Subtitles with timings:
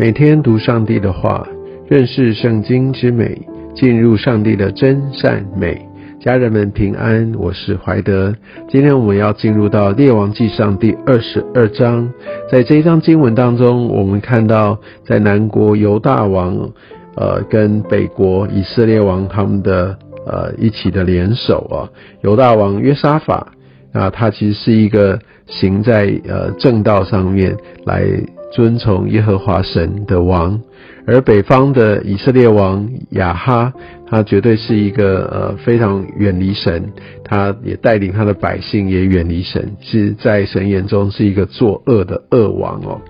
[0.00, 1.46] 每天读上帝的话，
[1.86, 3.38] 认识圣经之美，
[3.74, 5.78] 进入上帝的真善美。
[6.18, 8.34] 家人们平安，我是怀德。
[8.66, 12.10] 今天我们要进入到列王记上第二十二章，
[12.50, 16.70] 在这一章经文当中，我们看到在南国犹大王，
[17.16, 21.84] 呃，跟北国以色列王他们的呃一起的联手啊，
[22.22, 23.52] 犹大王约沙法
[23.92, 28.04] 啊，他其实是一个行在呃正道上面来。
[28.52, 30.60] 遵从耶和华神的王，
[31.06, 33.72] 而北方的以色列王亚哈，
[34.08, 36.90] 他绝对是一个呃非常远离神，
[37.24, 43.00] 他也带领他的百姓也远离神，是在神眼中是一个作恶的恶王哦。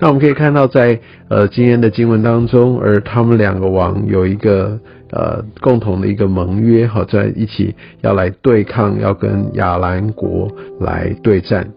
[0.00, 4.80] 那我们可以看到，在呃今天的经文当中，而他们两个王有一个
[5.12, 10.48] 呃共同的一个盟约，好在一起要来对抗，要跟亚兰国
[10.80, 11.68] 来对战。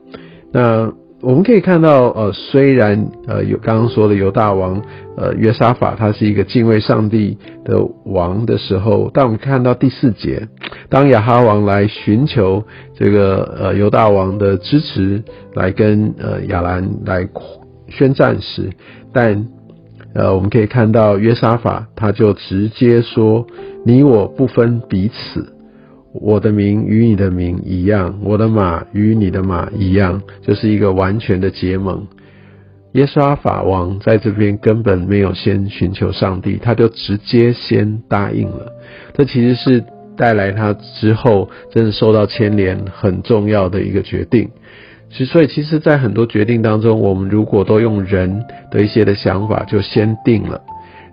[0.51, 4.81] 那我们可以看到，呃，虽然呃有刚刚说的犹大王，
[5.15, 10.45] 呃约沙法他是一个敬畏上帝的王的时候，但我们看到第四节，
[10.89, 12.61] 当亚哈王来寻求
[12.93, 15.23] 这个呃犹大王的支持，
[15.55, 17.25] 来跟呃亚兰来
[17.87, 18.69] 宣战时，
[19.13, 19.47] 但
[20.13, 23.47] 呃我们可以看到约沙法他就直接说
[23.85, 25.53] ：“你我不分彼此。”
[26.13, 32.05] 我的名与你的名一样，我的马与你的马一样，就是一个完全的结盟。
[32.91, 38.71] 耶稣法王在这边根本没有先寻求上帝，他就直接先答应了。
[39.15, 39.83] 这其实是
[40.15, 44.47] 带来他之后真的受到牵连很重要的一个决定。
[45.15, 50.59] 其所以，其实，在很多决定当中，我们如果都用人的一些的想法就先定了。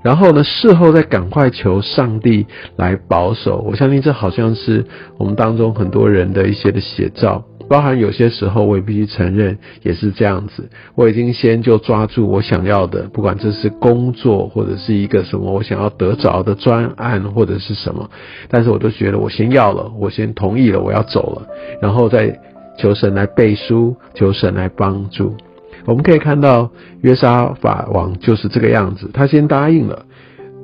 [0.02, 3.62] 然后呢，事后再赶快求上帝来保守。
[3.68, 4.86] 我相信这好像是
[5.18, 10.70] 我们当中很多人的一些的写照，包含有些时候我也必须承认也是这样子。
[10.94, 18.10] 我已经先就抓住我想要的，不管这是工作或者是一个什么我想要得着的专案或者是什么，
[18.48, 21.46] 但是我都觉得我先要了，我先同意了，我要走了，
[21.82, 22.40] 然后再
[22.80, 25.36] 求神来背书，求神来帮助。
[25.84, 26.70] 我们可以看到
[27.02, 30.06] 约沙法王就是这个样子，他先答应了，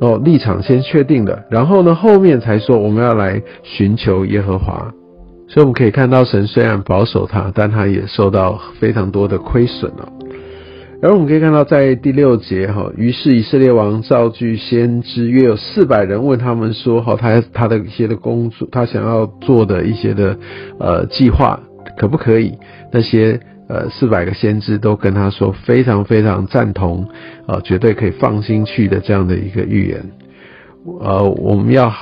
[0.00, 4.93] 哦，立场先确定了，然后呢，后面才说我们要来寻求耶和华。
[5.49, 10.12] 所以我们可以看到，神虽然保守他，但他也受到非常多的亏损了。
[11.03, 20.37] 而我们可以看到，在第六节哈，于是以色列王召集先知约有四百人，问他们说：哈，他他的一些的工作，他想要做的一些的
[20.81, 21.60] 呃计划，
[21.97, 22.59] 可不可以？
[22.93, 23.41] 那些。
[23.69, 27.05] 呃，四百个先知都跟他说非常非常赞同，
[27.49, 30.01] 呃，绝对可以放心去的这样的一个预言。
[31.01, 31.93] 呃，我们要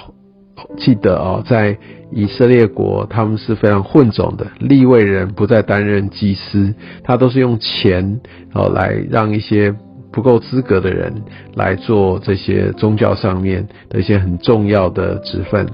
[0.77, 1.78] 记得哦，在
[2.12, 8.21] 以色列国，他们是非常混种的，立位人不再担任祭司，他都是用钱
[8.53, 9.75] 哦来让一些
[10.12, 11.15] 不够资格的人
[11.54, 15.66] 来做这些宗教上面的一些很重要的职分，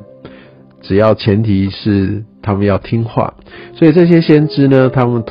[0.80, 3.34] 只要前提是他们要听话。
[3.74, 5.22] 所以这些先知呢，他们。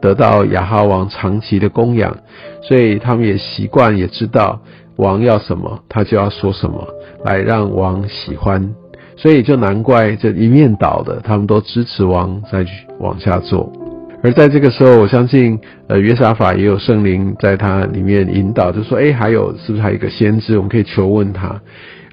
[0.00, 2.16] 得到亚哈王长期的供养，
[2.62, 4.60] 所以他们也习惯，也知道
[4.94, 6.86] 王要什么，他就要说什么，
[7.24, 8.72] 来让王喜欢。
[9.16, 12.70] 所以就难怪这一面倒的，他们都支持王再去
[13.00, 13.72] 往下做。
[14.22, 15.58] 而在这个时候，我相信，
[15.88, 20.56] 呃，约沙法也有圣灵在他里面引导，就说：“哎，还有是不是还有一个先知？
[20.56, 21.60] 我们可以求问他。”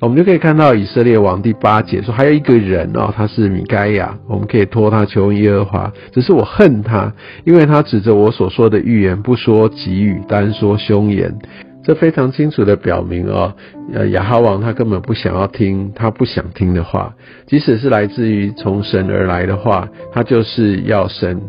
[0.05, 5.91] 我们就可以看到以色列王第八节说，还有一个人哦，他是米该亚，我们可以托他求耶和华。
[6.11, 7.11] 只是我恨他，
[7.43, 11.35] 因为他指着我所说的预言不说吉语，单说凶言。
[11.83, 13.51] 这非常清楚的表明哦，
[13.93, 17.11] 呃，亚哈王他根本不想要听他不想听的话，
[17.47, 21.41] 即使是来自于从神而来的话，他就是要神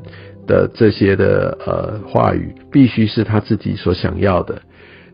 [0.46, 4.62] 的这些的呃话语，必须是他自己所想要的。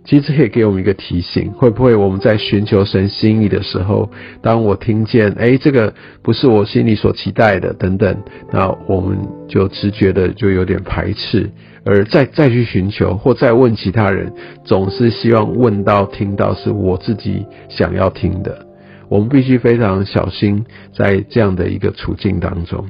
[0.04, 4.10] 其实可以给我们一个提醒，会不会我们在寻求神心意的时候，
[4.42, 8.16] 当我听见，哎，这个不是我心里所期待的，等等，
[8.50, 9.16] 那我们
[9.48, 11.48] 就直觉的就有点排斥，
[11.84, 14.32] 而再再去寻求或再问其他人，
[14.64, 18.66] 总是希望问到听到是我自己想要听的。
[19.08, 22.84] 我们必须非常小心在这样的一个处境当中。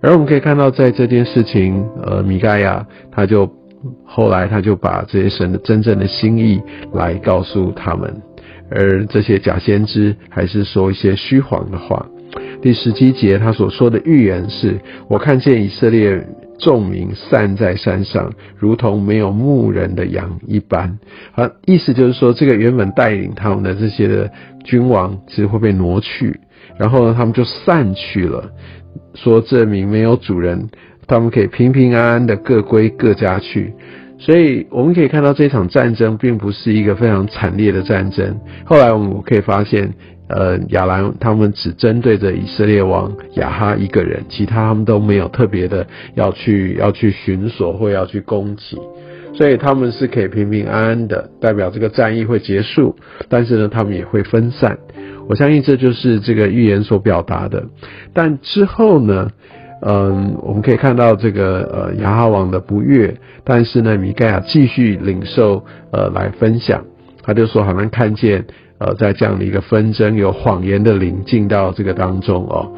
[0.00, 3.50] 而我们可以看到，在这件事情，呃，米盖亚他就。
[4.04, 6.60] 后来他就把这些神的真正的心意
[6.92, 8.22] 来告诉他们，
[8.70, 12.06] 而这些假先知还是说一些虚谎的话。
[12.60, 16.26] 第十七节他所说的预言是：我看见以色列
[16.58, 20.98] 众民散在山上，如同没有牧人的羊一般。
[21.32, 24.30] 啊，意思就是说，这个原本带领他们的这些的
[24.64, 26.40] 君王，其实会被挪去，
[26.78, 28.50] 然后呢，他们就散去了，
[29.14, 30.68] 说这名没有主人。
[31.06, 33.72] 他们可以平平安安的各归各家去，
[34.18, 38.40] 所以我们可以看到这场战争并不是一个非常惨烈的战争。
[38.64, 39.92] 后来我们可以发现，
[40.28, 48.78] 呃，亚兰他们只针对着以色列王亚哈一个人，其他他们都没有特别的要去要去巡索或要去攻击，
[49.34, 52.96] 所以他们是可以平平安安的，代表这个战役会结束。
[53.28, 54.78] 但是呢，他们也会分散。
[55.28, 57.64] 我相信这就是这个预言所表达的。
[58.14, 59.30] 但之后呢？
[59.86, 63.14] 嗯，我们可以看到这个呃雅哈网的不悦，
[63.44, 66.82] 但是呢，米盖亚继续领受呃来分享，
[67.22, 68.42] 他就说好像看见
[68.78, 72.72] 呃在这样的一个纷争，有谎言的灵进到这个当中哦。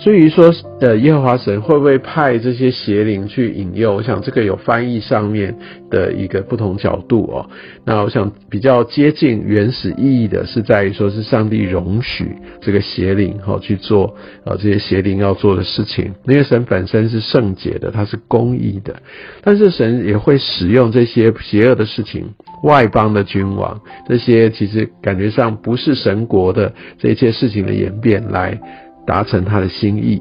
[0.00, 0.50] 至于说，
[0.80, 3.96] 呃，耶和华神会不会派这些邪灵去引诱？
[3.96, 5.54] 我想这个有翻译上面
[5.90, 7.50] 的一个不同角度哦。
[7.84, 14.16] 那我想比较接近原始意义的是在于说是上帝容许这个邪灵哈去做
[14.46, 18.96] 呃这些邪灵要做的事情，因为神本身是圣洁的，它是公义的，
[19.42, 22.24] 但是神也会使用这些邪恶的事情，
[22.62, 28.58] 外邦的君王这些其实感觉上不是神国的这些事情的演变来。
[29.06, 30.20] 达成他的心意，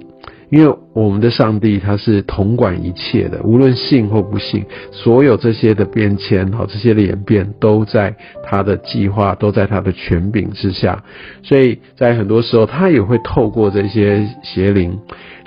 [0.50, 11.04] 因为我们的上帝他是统管一切的，无论信或不信，所有这些的变迁和这些的演变都在他的计划，都在他的权柄之下。
[11.44, 14.98] 所以在很多时候，他也会透过这些邪灵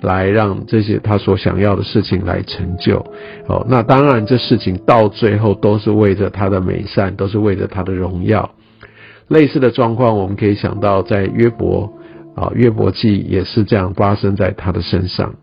[0.02, 3.04] 来让这些他所想要的事情来成就。
[3.48, 8.48] 哦，那当然，这事情到最后都是为着他的美善，都是为着他的荣耀。
[9.28, 11.92] 类似的状况，我们可以想到在约伯。
[12.34, 15.34] 啊，约伯记也是这样发生在他的身上，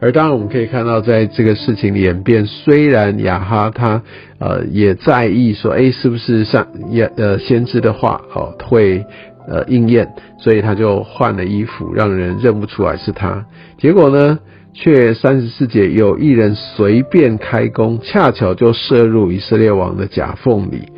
[0.00, 4.02] 而当然我们可以看到，在这个事情演变，虽然亚哈他
[4.38, 9.04] 呃也在意说，哎，是不是上也呃先知的话哦会
[9.46, 10.08] 呃应验，
[10.38, 13.44] 所以他就换了衣服，让人认不出来是他。
[13.78, 14.38] 结果呢，
[14.72, 20.88] 却三十四节有一人随便开弓，恰巧就射入以色列王的甲缝里。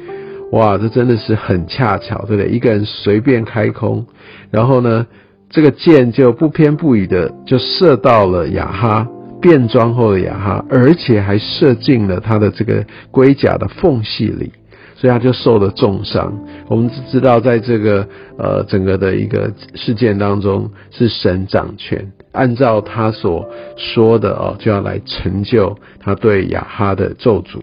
[0.53, 2.51] 哇，这真的是很恰巧，对不对？
[2.51, 4.07] 一个人随便开空，
[4.51, 5.07] 然后呢，
[5.49, 9.09] 这个箭就不偏不倚的就射到了雅哈
[9.41, 14.53] 变装后的雅哈，而且还射进了他的这个龟甲的缝隙里，
[14.95, 16.33] 所以他就受了重伤。
[16.69, 18.07] 我们知道，在这个
[18.39, 27.63] 呃整个的一个事件当中，是神掌权，按照他所说的哦，就要来成就他对亚哈的咒诅。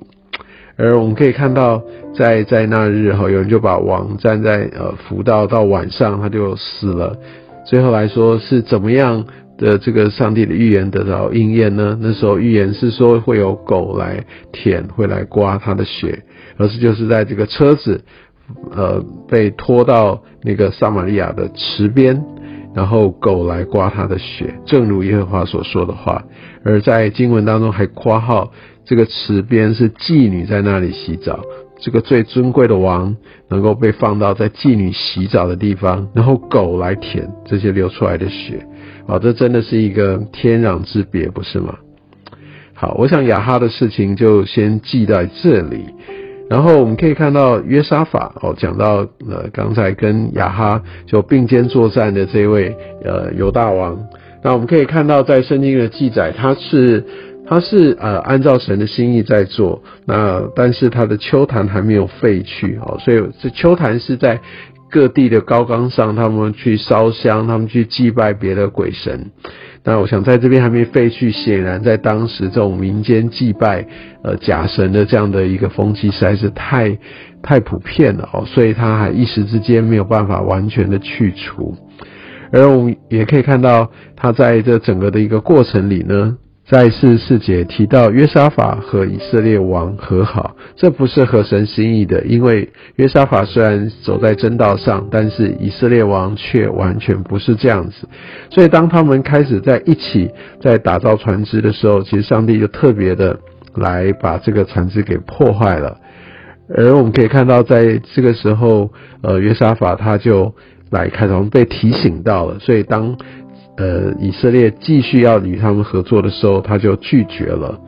[0.80, 1.84] 而我们可以看到，
[2.16, 7.18] 在在那日哈，有人就把王站在呃扶到到晚上他就死了。
[7.66, 9.26] 最后来说是怎么样
[9.58, 11.98] 的这个上帝的预言得到应验呢？
[12.02, 14.24] 那时候预言是说会有狗来
[14.54, 16.24] 舔，会来刮他的血，
[16.58, 18.02] 而是就是在这个车子
[18.72, 22.24] 呃被拖到那个撒玛利亚的池边，
[22.74, 26.24] 然后狗来刮他的血，正如耶和华所说的话。
[26.64, 28.52] 而在经文当中还括号。
[28.86, 31.40] 这个池边是妓女在那里洗澡，
[31.80, 33.16] 这个最尊贵的王
[33.48, 38.66] 能够被放到在妓女洗澡的地方，然后狗来舔这些流出来的血，
[39.06, 41.78] 啊，这真的是一个天壤之别，不是吗？
[42.74, 45.86] 好，我想雅哈的事情就先记在这里，
[46.50, 52.76] 然后我们可以看到约沙法哦，讲到呃刚才跟亚哈就并肩作战的这位
[53.06, 53.98] 呃犹大王，
[54.44, 57.06] 那我们可以看到在圣经的记载，他是。
[57.52, 64.40] 他是呃按照神的心意在做，那但是他的秋坛还没有废去哦，所以这秋坛是在
[64.90, 69.32] 各地的高岗上，他们去烧香，他们去祭拜别的鬼神。
[69.84, 73.86] 那我想在这边还没废去，显然在当时这种民间祭拜
[74.24, 76.98] 呃假神的这样的一个风气实在是太
[77.42, 81.76] 太普遍了哦，所以他还一时之间没有办法完全的去除。
[82.52, 86.38] 而我们也可以看到，他在这整个的一个过程里呢。
[86.70, 98.08] 在四十四节提到约沙法和以色列王和好，这不是合神心意的，因为约沙法虽然走在正道上，但是以色列王却完全不是这样子。
[98.52, 100.30] 所以当他们开始在一起
[100.62, 103.40] 在打造船只的时候，其实上帝就特别的
[103.74, 105.98] 来把这个船只给破坏了。
[106.78, 108.92] 而我们可以看到，在这个时候，
[109.24, 110.54] 呃，约沙法他就
[110.92, 113.18] 来开始被提醒到了，所以当。
[113.80, 117.80] 呃，以色列继续要与他们合作的时候，他就拒绝了。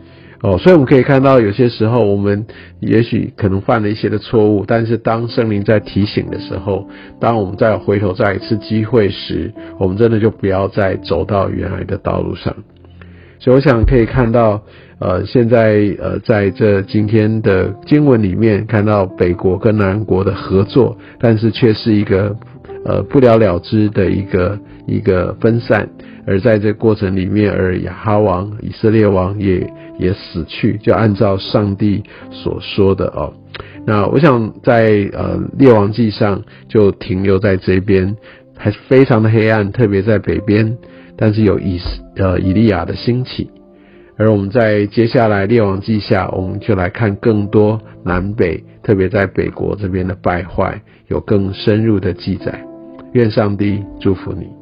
[0.42, 2.46] 哦，所以我们可以看到，有些时候我们
[2.80, 6.88] 也许可能犯了一些的错误，但是当圣灵在提醒的时候，
[7.20, 12.56] 当我们再回头再一次机会时，我们真的就不要再走到原来的道路上。
[13.38, 14.64] 所以我想可以看到，
[15.00, 22.34] 呃，现在呃，在这今天的经文里面看到北国跟南国的合作，但是却是一个。
[22.86, 25.90] 呃不了了之的一个一个分散，
[26.26, 33.34] 而在这过程里面，而亚哈王以色列王也也死去，就按照上帝所说的哦。
[33.86, 38.16] 那我想在呃列王记上就停留在这边，
[38.58, 40.78] 还是非常的黑暗，特别在北边，
[41.18, 41.80] 但是有以
[42.16, 43.50] 呃以利亚的兴起。
[44.18, 52.64] 而我们在接下来列王记下，我们就来看更多南北，特别在北国这边的败坏，有更深入的记载。
[53.14, 54.61] 愿上帝祝福你。